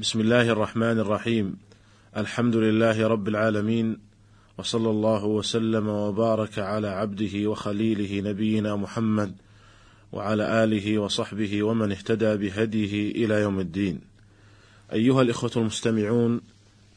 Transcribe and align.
بسم 0.00 0.20
الله 0.20 0.48
الرحمن 0.48 0.98
الرحيم. 0.98 1.56
الحمد 2.16 2.56
لله 2.56 3.08
رب 3.08 3.28
العالمين 3.28 3.98
وصلى 4.58 4.90
الله 4.90 5.24
وسلم 5.24 5.88
وبارك 5.88 6.58
على 6.58 6.88
عبده 6.88 7.50
وخليله 7.50 8.30
نبينا 8.30 8.76
محمد 8.76 9.34
وعلى 10.12 10.64
آله 10.64 10.98
وصحبه 10.98 11.62
ومن 11.62 11.92
اهتدى 11.92 12.36
بهديه 12.36 13.24
إلى 13.24 13.34
يوم 13.34 13.60
الدين. 13.60 14.00
أيها 14.92 15.22
الإخوة 15.22 15.50
المستمعون 15.56 16.40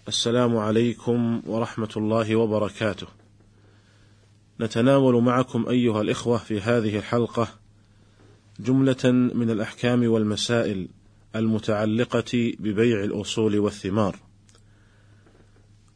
السلام 0.07 0.57
عليكم 0.57 1.41
ورحمة 1.45 1.93
الله 1.97 2.35
وبركاته. 2.35 3.07
نتناول 4.59 5.23
معكم 5.23 5.69
أيها 5.69 6.01
الإخوة 6.01 6.37
في 6.37 6.61
هذه 6.61 6.97
الحلقة 6.97 7.47
جملة 8.59 9.11
من 9.33 9.49
الأحكام 9.49 10.11
والمسائل 10.11 10.87
المتعلقة 11.35 12.53
ببيع 12.59 13.03
الأصول 13.03 13.59
والثمار. 13.59 14.15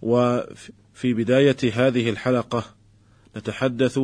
وفي 0.01 1.13
بداية 1.13 1.57
هذه 1.73 2.09
الحلقة 2.09 2.63
نتحدث 3.37 3.99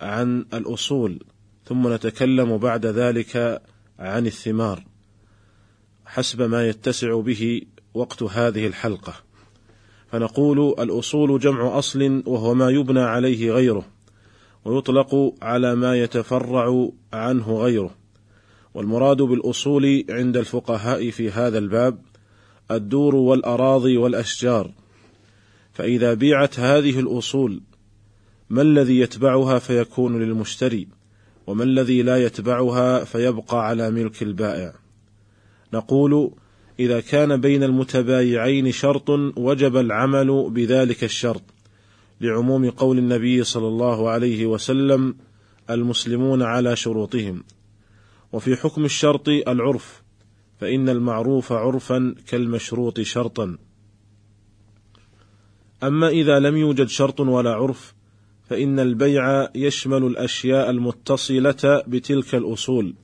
عن 0.00 0.46
الأصول 0.54 1.18
ثم 1.64 1.92
نتكلم 1.94 2.58
بعد 2.58 2.86
ذلك 2.86 3.62
عن 3.98 4.26
الثمار 4.26 4.84
حسب 6.06 6.42
ما 6.42 6.68
يتسع 6.68 7.20
به 7.20 7.62
وقت 7.94 8.22
هذه 8.22 8.66
الحلقة. 8.66 9.14
فنقول 10.12 10.74
الأصول 10.78 11.38
جمع 11.40 11.78
أصل 11.78 12.22
وهو 12.26 12.54
ما 12.54 12.70
يبنى 12.70 13.00
عليه 13.00 13.52
غيره 13.52 13.86
ويطلق 14.64 15.34
على 15.42 15.74
ما 15.74 15.96
يتفرع 15.96 16.88
عنه 17.12 17.56
غيره 17.58 17.94
والمراد 18.76 19.22
بالأصول 19.22 20.04
عند 20.10 20.36
الفقهاء 20.36 21.10
في 21.10 21.30
هذا 21.30 21.58
الباب 21.58 21.98
الدور 22.70 23.14
والأراضي 23.14 23.96
والأشجار. 23.96 24.70
فإذا 25.72 26.14
بيعت 26.14 26.60
هذه 26.60 27.00
الأصول 27.00 27.60
ما 28.50 28.62
الذي 28.62 28.98
يتبعها 28.98 29.58
فيكون 29.58 30.22
للمشتري 30.22 30.88
وما 31.46 31.64
الذي 31.64 32.02
لا 32.02 32.24
يتبعها 32.24 33.04
فيبقى 33.04 33.66
على 33.68 33.90
ملك 33.90 34.22
البائع؟ 34.22 34.74
نقول 35.72 36.30
إذا 36.80 37.00
كان 37.00 37.40
بين 37.40 37.62
المتبايعين 37.62 38.72
شرط 38.72 39.10
وجب 39.36 39.76
العمل 39.76 40.50
بذلك 40.50 41.04
الشرط 41.04 41.42
لعموم 42.20 42.70
قول 42.70 42.98
النبي 42.98 43.44
صلى 43.44 43.68
الله 43.68 44.10
عليه 44.10 44.46
وسلم 44.46 45.14
المسلمون 45.70 46.42
على 46.42 46.76
شروطهم. 46.76 47.42
وفي 48.32 48.56
حكم 48.56 48.84
الشرط 48.84 49.28
العرف 49.28 50.02
فإن 50.60 50.88
المعروف 50.88 51.52
عرفا 51.52 52.14
كالمشروط 52.26 53.00
شرطا. 53.00 53.58
أما 55.82 56.08
إذا 56.08 56.38
لم 56.38 56.56
يوجد 56.56 56.88
شرط 56.88 57.20
ولا 57.20 57.54
عرف 57.54 57.94
فإن 58.48 58.80
البيع 58.80 59.48
يشمل 59.54 60.04
الأشياء 60.04 60.70
المتصلة 60.70 61.82
بتلك 61.86 62.34
الأصول 62.34 62.94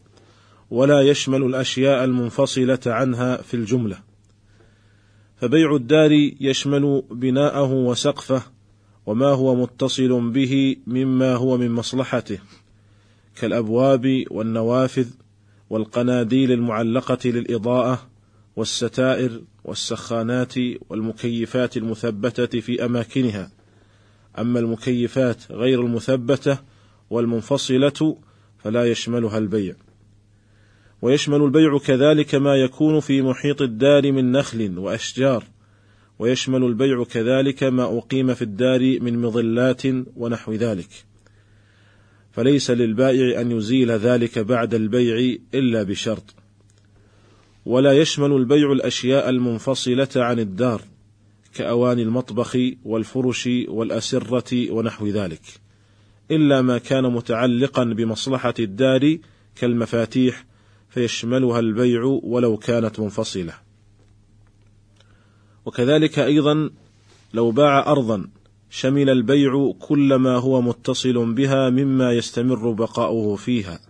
ولا 0.70 1.00
يشمل 1.00 1.42
الأشياء 1.42 2.04
المنفصلة 2.04 2.78
عنها 2.86 3.36
في 3.36 3.54
الجملة. 3.54 3.98
فبيع 5.36 5.76
الدار 5.76 6.12
يشمل 6.40 7.02
بناءه 7.10 7.72
وسقفه 7.72 8.42
وما 9.06 9.26
هو 9.26 9.54
متصل 9.54 10.30
به 10.30 10.76
مما 10.86 11.34
هو 11.34 11.56
من 11.56 11.70
مصلحته. 11.70 12.38
كالأبواب 13.36 14.24
والنوافذ 14.30 15.06
والقناديل 15.70 16.52
المعلقة 16.52 17.18
للإضاءة 17.24 18.10
والستائر 18.56 19.40
والسخانات 19.64 20.54
والمكيفات 20.90 21.76
المثبتة 21.76 22.60
في 22.60 22.84
أماكنها. 22.84 23.50
أما 24.38 24.60
المكيفات 24.60 25.52
غير 25.52 25.80
المثبتة 25.80 26.58
والمنفصلة 27.10 28.16
فلا 28.58 28.84
يشملها 28.84 29.38
البيع. 29.38 29.74
ويشمل 31.02 31.42
البيع 31.42 31.78
كذلك 31.78 32.34
ما 32.34 32.56
يكون 32.56 33.00
في 33.00 33.22
محيط 33.22 33.62
الدار 33.62 34.12
من 34.12 34.32
نخل 34.32 34.78
وأشجار. 34.78 35.44
ويشمل 36.18 36.64
البيع 36.64 37.04
كذلك 37.04 37.62
ما 37.62 37.98
أقيم 37.98 38.34
في 38.34 38.42
الدار 38.42 39.00
من 39.00 39.22
مظلات 39.22 39.82
ونحو 40.16 40.52
ذلك. 40.52 41.11
فليس 42.32 42.70
للبائع 42.70 43.40
أن 43.40 43.50
يزيل 43.50 43.90
ذلك 43.90 44.38
بعد 44.38 44.74
البيع 44.74 45.38
إلا 45.54 45.82
بشرط. 45.82 46.34
ولا 47.66 47.92
يشمل 47.92 48.32
البيع 48.32 48.72
الأشياء 48.72 49.28
المنفصلة 49.28 50.08
عن 50.16 50.38
الدار 50.38 50.82
كاواني 51.54 52.02
المطبخ 52.02 52.58
والفرش 52.84 53.48
والأسرة 53.68 54.72
ونحو 54.72 55.06
ذلك 55.06 55.42
إلا 56.30 56.62
ما 56.62 56.78
كان 56.78 57.12
متعلقا 57.12 57.84
بمصلحة 57.84 58.54
الدار 58.58 59.18
كالمفاتيح 59.56 60.44
فيشملها 60.90 61.58
البيع 61.58 62.02
ولو 62.22 62.56
كانت 62.56 63.00
منفصلة. 63.00 63.54
وكذلك 65.64 66.18
أيضا 66.18 66.70
لو 67.34 67.50
باع 67.50 67.92
ارضا 67.92 68.28
شمل 68.74 69.10
البيع 69.10 69.72
كل 69.78 70.14
ما 70.14 70.36
هو 70.36 70.62
متصل 70.62 71.34
بها 71.34 71.70
مما 71.70 72.12
يستمر 72.12 72.70
بقاؤه 72.70 73.36
فيها 73.36 73.80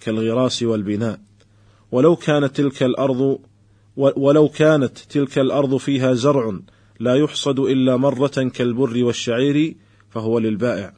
كالغراس 0.00 0.62
والبناء. 0.62 1.20
ولو 1.92 2.16
كانت 2.16 2.56
تلك 2.56 2.82
الأرض 2.82 3.38
ولو 3.96 4.48
كانت 4.48 4.98
تلك 4.98 5.38
الأرض 5.38 5.76
فيها 5.76 6.14
زرع 6.14 6.58
لا 7.00 7.14
يحصد 7.14 7.60
إلا 7.60 7.96
مرة 7.96 8.50
كالبر 8.54 9.04
والشعير 9.04 9.76
فهو 10.10 10.38
للبائع 10.38 10.94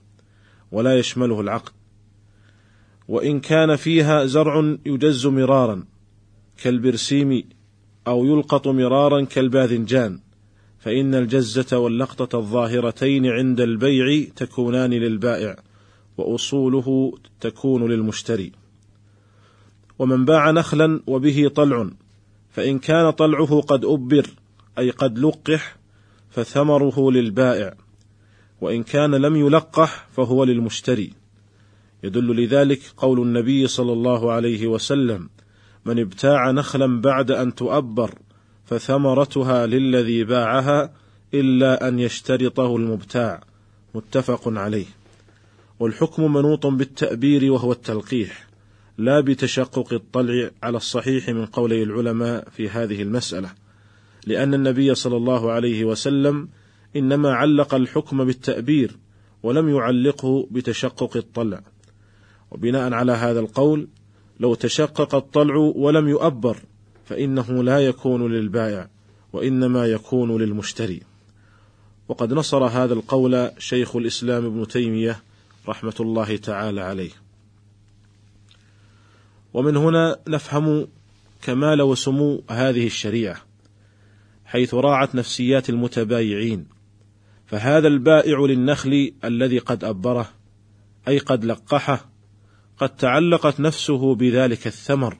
ولا 0.73 0.99
يشمله 0.99 1.41
العقد. 1.41 1.73
وإن 3.09 3.41
كان 3.41 3.77
فيها 3.77 4.25
زرع 4.25 4.77
يجز 4.87 5.27
مرارا 5.27 5.85
كالبرسيم 6.63 7.45
أو 8.07 8.25
يلقط 8.25 8.69
مرارا 8.69 9.25
كالباذنجان 9.25 10.21
فإن 10.81 11.15
الجزة 11.15 11.79
واللقطة 11.79 12.39
الظاهرتين 12.39 13.27
عند 13.27 13.61
البيع 13.61 14.27
تكونان 14.37 14.91
للبائع 14.91 15.57
وأصوله 16.19 17.13
تكون 17.41 17.91
للمشتري. 17.91 18.53
ومن 19.99 20.25
باع 20.25 20.51
نخلا 20.51 21.01
وبه 21.07 21.51
طلع 21.55 21.91
فإن 22.51 22.79
كان 22.79 23.11
طلعه 23.11 23.61
قد 23.61 23.85
أبر 23.85 24.27
أي 24.79 24.91
قد 24.91 25.19
لقح 25.19 25.77
فثمره 26.31 27.11
للبائع. 27.11 27.75
وإن 28.61 28.83
كان 28.83 29.15
لم 29.15 29.37
يلقح 29.37 30.09
فهو 30.13 30.45
للمشتري. 30.45 31.13
يدل 32.05 32.45
لذلك 32.45 32.81
قول 32.97 33.21
النبي 33.21 33.67
صلى 33.67 33.93
الله 33.93 34.33
عليه 34.33 34.67
وسلم 34.67 35.29
من 35.85 35.99
ابتاع 35.99 36.51
نخلا 36.51 37.01
بعد 37.01 37.31
أن 37.31 37.55
تؤبر 37.55 38.15
فثمرتها 38.71 39.67
للذي 39.67 40.25
باعها 40.25 40.93
إلا 41.35 41.89
أن 41.89 41.99
يشترطه 41.99 42.77
المبتاع. 42.77 43.43
متفق 43.95 44.43
عليه. 44.47 44.87
والحكم 45.81 46.33
منوط 46.33 46.67
بالتأبير 46.67 47.53
وهو 47.53 47.73
التلقيح 47.73 48.47
لا 48.99 49.21
بتشقق 49.21 49.93
الطلع 49.93 50.51
على 50.63 50.77
الصحيح 50.77 51.29
من 51.29 51.47
قولي 51.47 51.83
العلماء 51.83 52.49
في 52.51 52.69
هذه 52.69 53.03
المسألة 53.03 53.51
لأن 54.27 54.55
النبي 54.55 54.95
صلى 54.95 55.17
الله 55.17 55.53
عليه 55.53 55.85
وسلم 55.85 56.49
إنما 56.97 57.35
علق 57.35 57.75
الحكم 57.75 58.25
بالتأبير 58.25 58.97
ولم 59.43 59.69
يعلقه 59.69 60.49
بتشقق 60.51 61.17
الطلع. 61.17 61.61
وبناء 62.51 62.93
على 62.93 63.13
هذا 63.13 63.41
القول 63.41 63.89
لو 64.41 64.55
تشقق 64.55 65.15
الطلع 65.15 65.57
ولم 65.57 66.09
يؤبر 66.09 66.57
فإنه 67.11 67.65
لا 67.65 67.79
يكون 67.79 68.33
للبائع 68.33 68.89
وإنما 69.33 69.87
يكون 69.87 70.43
للمشتري. 70.43 71.01
وقد 72.09 72.33
نصر 72.33 72.65
هذا 72.65 72.95
القول 72.95 73.51
شيخ 73.59 73.97
الإسلام 73.97 74.47
ابن 74.47 74.69
تيمية 74.69 75.23
رحمة 75.69 75.95
الله 76.01 76.37
تعالى 76.37 76.81
عليه. 76.81 77.11
ومن 79.55 79.77
هنا 79.77 80.17
نفهم 80.29 80.89
كمال 81.43 81.83
وسمو 81.83 82.43
هذه 82.51 82.87
الشريعة 82.87 83.37
حيث 84.45 84.75
راعت 84.75 85.15
نفسيات 85.15 85.71
المتبايعين. 85.71 86.67
فهذا 87.47 87.89
البائع 87.89 88.39
للنخل 88.39 89.13
الذي 89.25 89.59
قد 89.59 89.85
أبره 89.85 90.29
أي 91.09 91.19
قد 91.19 91.45
لقحه 91.45 92.11
قد 92.79 92.97
تعلقت 92.97 93.61
نفسه 93.61 94.15
بذلك 94.15 94.67
الثمر. 94.67 95.17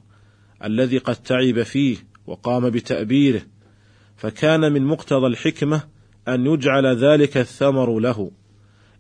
الذي 0.65 0.99
قد 0.99 1.17
تعب 1.17 1.63
فيه 1.63 1.97
وقام 2.27 2.71
بتأبيره 2.71 3.43
فكان 4.17 4.73
من 4.73 4.83
مقتضى 4.83 5.27
الحكمة 5.27 5.83
أن 6.29 6.47
يجعل 6.47 6.97
ذلك 6.97 7.37
الثمر 7.37 7.99
له 7.99 8.31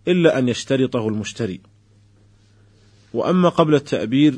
إلا 0.08 0.38
أن 0.38 0.48
يشترطه 0.48 1.08
المشتري. 1.08 1.60
وأما 3.14 3.48
قبل 3.48 3.74
التأبير 3.74 4.34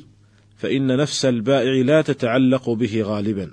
فإن 0.57 0.97
نفس 0.97 1.25
البائع 1.25 1.85
لا 1.85 2.03
تتعلق 2.03 2.71
به 2.71 3.03
غالبا. 3.03 3.51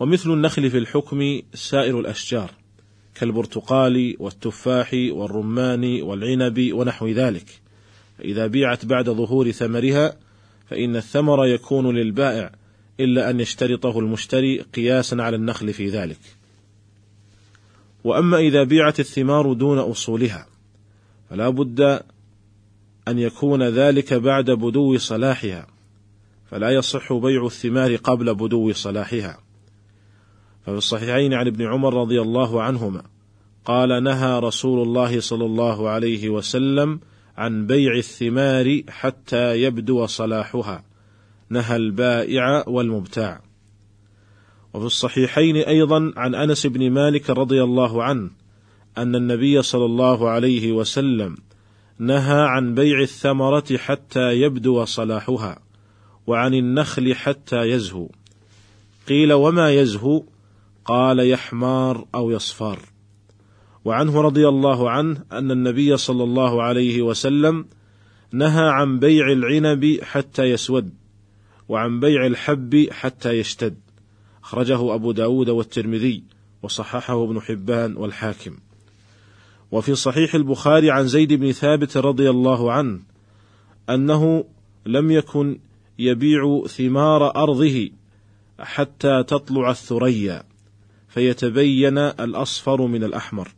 ومثل 0.00 0.30
النخل 0.30 0.70
في 0.70 0.78
الحكم 0.78 1.40
سائر 1.54 2.00
الأشجار 2.00 2.50
كالبرتقال 3.14 4.16
والتفاح 4.18 4.90
والرمان 4.94 6.02
والعنب 6.02 6.70
ونحو 6.72 7.08
ذلك. 7.08 7.60
فإذا 8.18 8.46
بيعت 8.46 8.84
بعد 8.84 9.10
ظهور 9.10 9.50
ثمرها 9.50 10.16
فإن 10.70 10.96
الثمر 10.96 11.46
يكون 11.46 11.96
للبائع 11.96 12.52
إلا 13.00 13.30
أن 13.30 13.40
يشترطه 13.40 13.98
المشتري 13.98 14.60
قياسا 14.60 15.16
على 15.16 15.36
النخل 15.36 15.72
في 15.72 15.88
ذلك. 15.88 16.18
وأما 18.04 18.38
إذا 18.38 18.64
بيعت 18.64 19.00
الثمار 19.00 19.52
دون 19.52 19.78
أصولها 19.78 20.46
فلا 21.30 21.48
بد 21.48 21.80
أن 23.08 23.18
يكون 23.18 23.62
ذلك 23.62 24.14
بعد 24.14 24.50
بدو 24.50 24.98
صلاحها 24.98 25.66
فلا 26.50 26.70
يصح 26.70 27.12
بيع 27.12 27.46
الثمار 27.46 27.96
قبل 27.96 28.34
بدو 28.34 28.72
صلاحها. 28.72 29.38
ففي 30.66 30.76
الصحيحين 30.76 31.34
عن 31.34 31.46
ابن 31.46 31.66
عمر 31.66 31.94
رضي 31.94 32.20
الله 32.20 32.62
عنهما 32.62 33.02
قال 33.64 34.02
نهى 34.02 34.38
رسول 34.38 34.82
الله 34.82 35.20
صلى 35.20 35.44
الله 35.44 35.88
عليه 35.88 36.28
وسلم 36.28 37.00
عن 37.38 37.66
بيع 37.66 37.94
الثمار 37.94 38.82
حتى 38.88 39.62
يبدو 39.62 40.06
صلاحها. 40.06 40.84
نهى 41.50 41.76
البائع 41.76 42.68
والمبتاع. 42.68 43.40
وفي 44.74 44.86
الصحيحين 44.86 45.56
أيضا 45.56 46.12
عن 46.16 46.34
أنس 46.34 46.66
بن 46.66 46.90
مالك 46.90 47.30
رضي 47.30 47.62
الله 47.62 48.02
عنه 48.04 48.30
أن 48.98 49.14
النبي 49.14 49.62
صلى 49.62 49.84
الله 49.84 50.28
عليه 50.28 50.72
وسلم 50.72 51.36
نهى 51.98 52.40
عن 52.40 52.74
بيع 52.74 53.00
الثمرة 53.00 53.76
حتى 53.76 54.32
يبدو 54.32 54.84
صلاحها 54.84 55.58
وعن 56.26 56.54
النخل 56.54 57.14
حتى 57.14 57.56
يزهو. 57.56 58.08
قيل 59.08 59.32
وما 59.32 59.70
يزهو؟ 59.70 60.22
قال 60.84 61.30
يحمار 61.30 62.06
أو 62.14 62.30
يصفار. 62.30 62.97
وعنه 63.88 64.20
رضي 64.20 64.48
الله 64.48 64.90
عنه 64.90 65.24
أن 65.32 65.50
النبي 65.50 65.96
صلى 65.96 66.24
الله 66.24 66.62
عليه 66.62 67.02
وسلم 67.02 67.66
نهى 68.32 68.68
عن 68.68 68.98
بيع 68.98 69.32
العنب 69.32 69.98
حتى 70.02 70.42
يسود 70.42 70.90
وعن 71.68 72.00
بيع 72.00 72.26
الحب 72.26 72.88
حتى 72.90 73.32
يشتد. 73.32 73.76
أخرجه 74.44 74.94
أبو 74.94 75.12
داود 75.12 75.48
والترمذي 75.48 76.22
وصححه 76.62 77.24
ابن 77.24 77.40
حبان 77.40 77.96
والحاكم. 77.96 78.56
وفي 79.70 79.94
صحيح 79.94 80.34
البخاري 80.34 80.90
عن 80.90 81.06
زيد 81.06 81.32
بن 81.32 81.52
ثابت 81.52 81.96
رضي 81.96 82.30
الله 82.30 82.72
عنه 82.72 83.00
أنه 83.90 84.44
لم 84.86 85.10
يكن 85.10 85.58
يبيع 85.98 86.66
ثمار 86.66 87.36
أرضه 87.36 87.90
حتى 88.60 89.22
تطلع 89.22 89.70
الثريا 89.70 90.42
فيتبين 91.08 91.98
الأصفر 91.98 92.86
من 92.86 93.04
الأحمر. 93.04 93.57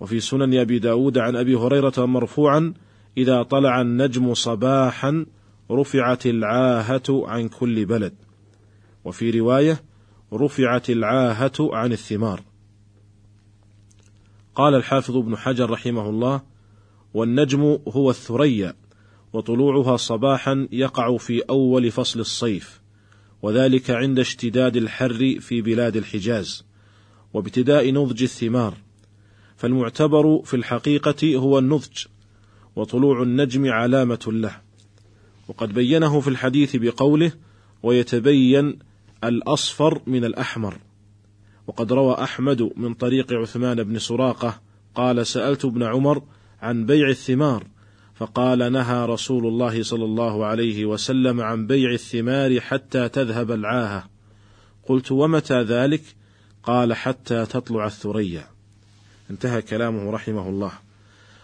وفي 0.00 0.20
سنن 0.20 0.58
أبي 0.58 0.78
داود 0.78 1.18
عن 1.18 1.36
أبي 1.36 1.54
هريرة 1.54 2.06
مرفوعا 2.06 2.74
إذا 3.16 3.42
طلع 3.42 3.80
النجم 3.80 4.34
صباحا 4.34 5.26
رفعت 5.70 6.26
العاهة 6.26 7.02
عن 7.08 7.48
كل 7.48 7.84
بلد. 7.84 8.14
وفي 9.04 9.30
رواية 9.30 9.82
رفعت 10.32 10.90
العاهة 10.90 11.52
عن 11.60 11.92
الثمار. 11.92 12.42
قال 14.54 14.74
الحافظ 14.74 15.16
ابن 15.16 15.36
حجر 15.36 15.70
رحمه 15.70 16.10
الله 16.10 16.42
والنجم 17.14 17.78
هو 17.88 18.10
الثريا 18.10 18.74
وطلوعها 19.32 19.96
صباحا 19.96 20.68
يقع 20.72 21.16
في 21.16 21.42
أول 21.50 21.90
فصل 21.90 22.20
الصيف 22.20 22.80
وذلك 23.42 23.90
عند 23.90 24.18
اشتداد 24.18 24.76
الحر 24.76 25.36
في 25.40 25.62
بلاد 25.62 25.96
الحجاز 25.96 26.64
وابتداء 27.34 27.92
نضج 27.92 28.22
الثمار. 28.22 28.74
فالمعتبر 29.58 30.42
في 30.44 30.54
الحقيقة 30.54 31.36
هو 31.36 31.58
النضج 31.58 32.06
وطلوع 32.76 33.22
النجم 33.22 33.72
علامة 33.72 34.24
له. 34.26 34.60
وقد 35.48 35.74
بينه 35.74 36.20
في 36.20 36.28
الحديث 36.28 36.76
بقوله 36.76 37.32
ويتبين 37.82 38.78
الأصفر 39.24 40.02
من 40.06 40.24
الأحمر 40.24 40.78
وقد 41.66 41.92
روى 41.92 42.14
أحمد 42.14 42.70
من 42.76 42.94
طريق 42.94 43.32
عثمان 43.32 43.82
بن 43.82 43.98
سراقة 43.98 44.60
قال 44.94 45.26
سألت 45.26 45.64
ابن 45.64 45.82
عمر 45.82 46.22
عن 46.62 46.86
بيع 46.86 47.08
الثمار 47.08 47.66
فقال 48.14 48.72
نهى 48.72 49.06
رسول 49.06 49.46
الله 49.46 49.82
صلى 49.82 50.04
الله 50.04 50.46
عليه 50.46 50.86
وسلم 50.86 51.40
عن 51.40 51.66
بيع 51.66 51.92
الثمار 51.92 52.60
حتى 52.60 53.08
تذهب 53.08 53.50
العاهة. 53.50 54.08
قلت 54.88 55.12
ومتى 55.12 55.62
ذلك؟ 55.62 56.02
قال 56.62 56.94
حتى 56.94 57.46
تطلع 57.46 57.86
الثريا 57.86 58.57
انتهى 59.30 59.62
كلامه 59.62 60.10
رحمه 60.10 60.48
الله. 60.48 60.72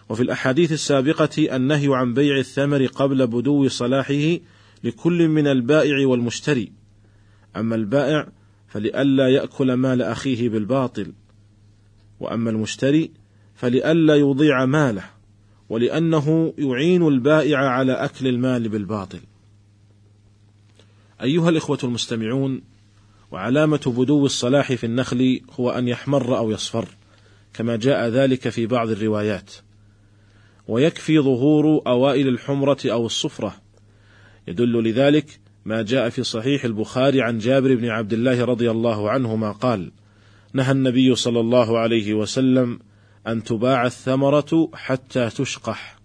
وفي 0.09 0.23
الأحاديث 0.23 0.71
السابقة 0.71 1.55
النهي 1.55 1.87
عن 1.95 2.13
بيع 2.13 2.37
الثمر 2.37 2.85
قبل 2.85 3.27
بدو 3.27 3.67
صلاحه 3.67 4.37
لكل 4.83 5.27
من 5.27 5.47
البائع 5.47 6.07
والمشتري. 6.07 6.71
أما 7.55 7.75
البائع 7.75 8.27
فلئلا 8.67 9.29
يأكل 9.29 9.73
مال 9.73 10.01
أخيه 10.01 10.49
بالباطل. 10.49 11.13
وأما 12.19 12.49
المشتري 12.49 13.11
فلئلا 13.55 14.15
يضيع 14.15 14.65
ماله 14.65 15.03
ولأنه 15.69 16.53
يعين 16.57 17.07
البائع 17.07 17.57
على 17.59 17.93
أكل 17.93 18.27
المال 18.27 18.69
بالباطل. 18.69 19.19
أيها 21.21 21.49
الإخوة 21.49 21.79
المستمعون 21.83 22.61
وعلامة 23.31 23.93
بدو 23.97 24.25
الصلاح 24.25 24.73
في 24.73 24.85
النخل 24.85 25.41
هو 25.59 25.69
أن 25.69 25.87
يحمر 25.87 26.37
أو 26.37 26.51
يصفر. 26.51 26.87
كما 27.55 27.75
جاء 27.75 28.07
ذلك 28.07 28.49
في 28.49 28.67
بعض 28.67 28.89
الروايات. 28.89 29.51
ويكفي 30.67 31.19
ظهور 31.19 31.81
أوائل 31.87 32.27
الحمرة 32.27 32.77
أو 32.85 33.05
الصفرة. 33.05 33.55
يدل 34.47 34.83
لذلك 34.83 35.39
ما 35.65 35.81
جاء 35.81 36.09
في 36.09 36.23
صحيح 36.23 36.65
البخاري 36.65 37.21
عن 37.21 37.37
جابر 37.37 37.75
بن 37.75 37.89
عبد 37.89 38.13
الله 38.13 38.45
رضي 38.45 38.71
الله 38.71 39.09
عنهما 39.09 39.51
قال 39.51 39.91
نهى 40.53 40.71
النبي 40.71 41.15
صلى 41.15 41.39
الله 41.39 41.79
عليه 41.79 42.13
وسلم 42.13 42.79
أن 43.27 43.43
تباع 43.43 43.85
الثمرة 43.85 44.69
حتى 44.73 45.29
تشقح. 45.29 45.97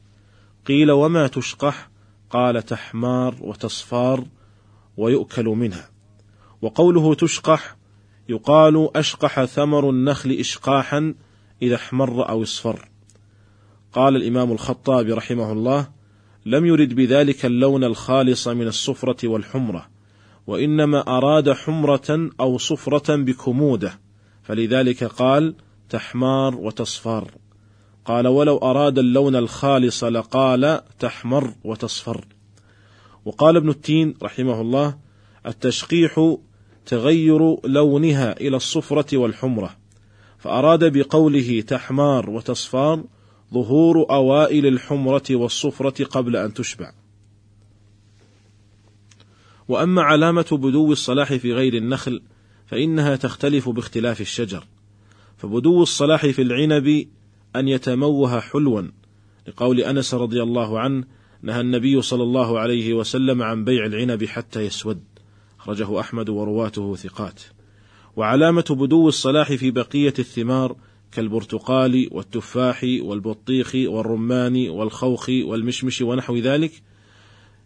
قيل 0.66 0.90
وما 0.90 1.26
تشقح؟ 1.26 1.90
قال 2.30 2.62
تحمار 2.62 3.34
وتصفار 3.40 4.24
ويؤكل 4.96 5.44
منها. 5.44 5.90
وقوله 6.62 7.14
تشقح 7.14 7.76
يقال 8.28 8.96
أشقح 8.96 9.44
ثمر 9.44 9.90
النخل 9.90 10.30
إشقاحا 10.30 11.14
إذا 11.62 11.74
احمر 11.74 12.28
أو 12.28 12.42
اصفر. 12.42 12.88
قال 13.92 14.16
الإمام 14.16 14.52
الخطابي 14.52 15.12
رحمه 15.12 15.52
الله 15.52 15.88
لم 16.46 16.66
يرد 16.66 16.94
بذلك 16.94 17.46
اللون 17.46 17.84
الخالص 17.84 18.48
من 18.48 18.66
الصفرة 18.66 19.28
والحمرة 19.28 19.88
وإنما 20.46 21.16
أراد 21.16 21.52
حمرة 21.52 22.30
أو 22.40 22.58
صفرة 22.58 23.16
بكمودة 23.16 23.98
فلذلك 24.42 25.04
قال 25.04 25.54
تحمار 25.90 26.54
وتصفر. 26.54 27.30
قال 28.04 28.26
ولو 28.26 28.56
أراد 28.56 28.98
اللون 28.98 29.36
الخالص 29.36 30.04
لقال 30.04 30.80
تحمر 30.98 31.54
وتصفر. 31.64 32.24
وقال 33.24 33.56
ابن 33.56 33.68
التين 33.68 34.14
رحمه 34.22 34.60
الله 34.60 34.98
التشقيح 35.46 36.36
تغير 36.86 37.56
لونها 37.66 38.40
إلى 38.40 38.56
الصفرة 38.56 39.16
والحمرة 39.16 39.79
فأراد 40.40 40.98
بقوله 40.98 41.60
تحمار 41.60 42.30
وتصفار 42.30 43.04
ظهور 43.54 44.06
أوائل 44.10 44.66
الحمرة 44.66 45.22
والصفرة 45.30 46.04
قبل 46.04 46.36
أن 46.36 46.54
تشبع. 46.54 46.92
وأما 49.68 50.02
علامة 50.02 50.46
بدو 50.52 50.92
الصلاح 50.92 51.34
في 51.34 51.52
غير 51.52 51.74
النخل 51.74 52.22
فإنها 52.66 53.16
تختلف 53.16 53.68
باختلاف 53.68 54.20
الشجر، 54.20 54.64
فبدو 55.36 55.82
الصلاح 55.82 56.26
في 56.26 56.42
العنب 56.42 57.08
أن 57.56 57.68
يتموه 57.68 58.40
حلوا، 58.40 58.82
لقول 59.48 59.80
أنس 59.80 60.14
رضي 60.14 60.42
الله 60.42 60.80
عنه: 60.80 61.04
نهى 61.42 61.60
النبي 61.60 62.02
صلى 62.02 62.22
الله 62.22 62.58
عليه 62.58 62.94
وسلم 62.94 63.42
عن 63.42 63.64
بيع 63.64 63.86
العنب 63.86 64.24
حتى 64.24 64.60
يسود، 64.60 65.02
أخرجه 65.60 66.00
أحمد 66.00 66.28
ورواته 66.28 66.96
ثقات. 66.96 67.40
وعلامة 68.16 68.64
بدو 68.70 69.08
الصلاح 69.08 69.52
في 69.52 69.70
بقية 69.70 70.14
الثمار 70.18 70.76
كالبرتقال 71.12 72.08
والتفاح 72.10 72.84
والبطيخ 72.84 73.74
والرمان 73.74 74.68
والخوخ 74.68 75.28
والمشمش 75.28 76.00
ونحو 76.00 76.36
ذلك 76.36 76.82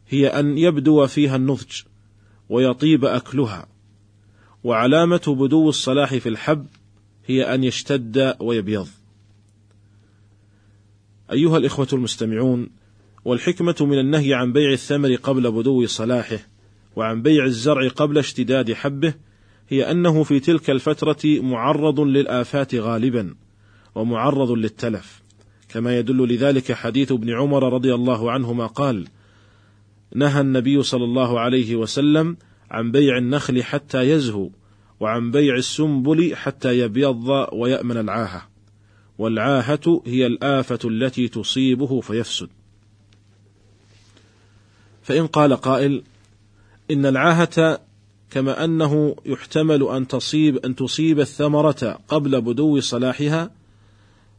هي 0.09 0.27
أن 0.27 0.59
يبدو 0.59 1.07
فيها 1.07 1.37
النضج 1.37 1.83
ويطيب 2.49 3.05
أكلها. 3.05 3.67
وعلامة 4.65 5.23
بدو 5.27 5.69
الصلاح 5.69 6.15
في 6.15 6.29
الحب 6.29 6.67
هي 7.27 7.55
أن 7.55 7.65
يشتد 7.65 8.37
ويبيض. 8.41 8.89
أيها 11.33 11.57
الإخوة 11.59 11.89
المستمعون 11.93 12.71
والحكمة 13.25 13.77
من 13.81 13.99
النهي 13.99 14.35
عن 14.35 14.53
بيع 14.53 14.73
الثمر 14.73 15.15
قبل 15.15 15.53
بدو 15.53 15.87
صلاحه 15.87 16.39
وعن 16.97 17.23
بيع 17.23 17.45
الزرع 17.45 17.89
قبل 17.89 18.19
اشتداد 18.19 18.73
حبه 18.73 19.15
هي 19.69 19.91
أنه 19.91 20.23
في 20.23 20.41
تلك 20.41 20.71
الفترة 20.71 21.19
معرض 21.25 22.01
للآفات 22.01 22.75
غالبا 22.75 23.35
ومعرض 23.95 24.51
للتلف 24.51 25.23
كما 25.69 25.99
يدل 25.99 26.35
لذلك 26.35 26.73
حديث 26.73 27.13
ابن 27.13 27.31
عمر 27.31 27.73
رضي 27.73 27.95
الله 27.95 28.31
عنهما 28.33 28.67
قال 28.67 29.09
نهى 30.15 30.41
النبي 30.41 30.83
صلى 30.83 31.05
الله 31.05 31.41
عليه 31.41 31.77
وسلم 31.77 32.37
عن 32.71 32.93
بيع 32.93 33.19
النخل 33.19 33.63
حتى 33.63 34.11
يزهو 34.11 34.51
وعن 35.01 35.31
بيع 35.31 35.55
السنبل 35.55 36.37
حتى 36.37 36.79
يبيض 36.79 37.29
ويأمن 37.53 37.97
العاهة 37.97 38.49
والعاهة 39.19 40.03
هي 40.07 40.27
الآفة 40.27 40.79
التي 40.85 41.29
تصيبه 41.29 42.01
فيفسد. 42.01 42.49
فإن 45.03 45.27
قال 45.27 45.57
قائل 45.57 46.03
إن 46.91 47.07
العاهة 47.07 47.81
كما 48.35 48.65
أنه 48.65 49.17
يحتمل 49.27 49.83
أن 49.83 50.09
تصيب 50.09 50.57
أن 50.57 50.75
تصيب 50.75 51.21
الثمرة 51.21 51.99
قبل 52.09 52.41
بدو 52.41 52.81
صلاحها 52.81 53.51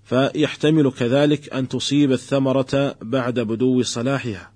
فيحتمل 0.04 0.92
كذلك 0.92 1.54
أن 1.54 1.68
تصيب 1.68 2.12
الثمرة 2.12 2.96
بعد 3.02 3.40
بدو 3.40 3.84
صلاحها. 3.84 4.52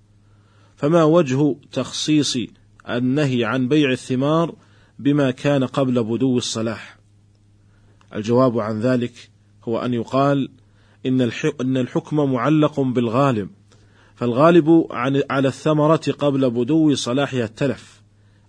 فما 0.75 1.03
وجه 1.03 1.55
تخصيص 1.71 2.37
النهي 2.89 3.45
عن 3.45 3.67
بيع 3.67 3.91
الثمار 3.91 4.55
بما 4.99 5.31
كان 5.31 5.63
قبل 5.63 6.03
بدو 6.03 6.37
الصلاح؟ 6.37 6.97
الجواب 8.15 8.59
عن 8.59 8.79
ذلك 8.79 9.29
هو 9.63 9.79
أن 9.79 9.93
يقال 9.93 10.49
إن 11.05 11.31
إن 11.61 11.77
الحكم 11.77 12.33
معلق 12.33 12.79
بالغالب 12.79 13.49
فالغالب 14.15 14.87
على 15.29 15.47
الثمرة 15.47 16.15
قبل 16.19 16.49
بدو 16.49 16.95
صلاحها 16.95 17.43
التلف. 17.43 17.98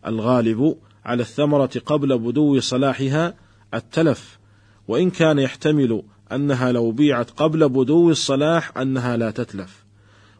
الغالب 0.07 0.77
على 1.05 1.23
الثمرة 1.23 1.71
قبل 1.87 2.19
بدو 2.19 2.61
صلاحها 2.61 3.35
التلف 3.75 4.39
وإن 4.89 5.11
كان 5.11 5.39
يحتمل 5.39 6.03
أنها 6.33 6.73
لو 6.73 6.91
بيعت 6.91 7.31
قبل 7.31 7.69
بدو 7.69 8.11
الصلاح 8.11 8.79
أنها 8.79 9.17
لا 9.17 9.31
تتلف. 9.31 9.85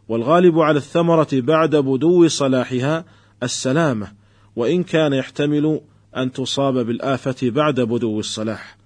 والغالب 0.07 0.59
على 0.59 0.77
الثمرة 0.77 1.27
بعد 1.33 1.75
بدو 1.75 2.27
صلاحها 2.27 3.05
السلامة 3.43 4.11
وإن 4.55 4.83
كان 4.83 5.13
يحتمل 5.13 5.81
أن 6.17 6.31
تصاب 6.31 6.73
بالآفة 6.73 7.49
بعد 7.49 7.79
بدو 7.79 8.19
الصلاح. 8.19 8.77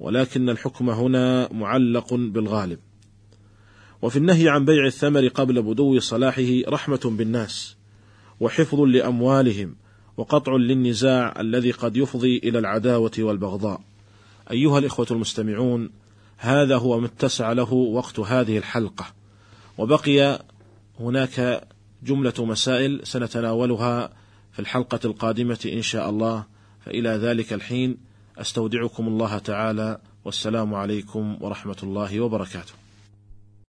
ولكن 0.00 0.50
الحكم 0.50 0.90
هنا 0.90 1.52
معلق 1.52 2.14
بالغالب. 2.14 2.78
وفي 4.02 4.16
النهي 4.16 4.48
عن 4.48 4.64
بيع 4.64 4.86
الثمر 4.86 5.28
قبل 5.28 5.62
بدو 5.62 6.00
صلاحه 6.00 6.60
رحمة 6.68 7.00
بالناس 7.04 7.76
وحفظ 8.40 8.80
لأموالهم 8.80 9.76
وقطع 10.16 10.52
للنزاع 10.52 11.40
الذي 11.40 11.70
قد 11.70 11.96
يفضي 11.96 12.38
إلى 12.38 12.58
العداوة 12.58 13.12
والبغضاء. 13.18 13.80
أيها 14.50 14.78
الإخوة 14.78 15.06
المستمعون 15.10 15.90
هذا 16.36 16.76
هو 16.76 17.00
ما 17.00 17.06
اتسع 17.06 17.52
له 17.52 17.72
وقت 17.72 18.20
هذه 18.20 18.58
الحلقة. 18.58 19.06
وبقي 19.78 20.42
هناك 21.00 21.68
جملة 22.02 22.34
مسائل 22.38 23.00
سنتناولها 23.06 24.10
في 24.52 24.58
الحلقة 24.58 25.00
القادمة 25.04 25.70
إن 25.72 25.82
شاء 25.82 26.10
الله. 26.10 26.44
فإلى 26.86 27.08
ذلك 27.10 27.52
الحين 27.52 27.96
أستودعكم 28.38 29.08
الله 29.08 29.38
تعالى 29.38 29.98
والسلام 30.24 30.74
عليكم 30.74 31.38
ورحمة 31.40 31.76
الله 31.82 32.20
وبركاته. 32.20 32.83